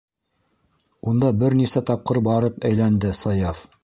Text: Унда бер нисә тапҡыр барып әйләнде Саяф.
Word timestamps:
Унда 1.11 1.29
бер 1.43 1.55
нисә 1.59 1.83
тапҡыр 1.91 2.21
барып 2.29 2.57
әйләнде 2.71 3.13
Саяф. 3.21 3.61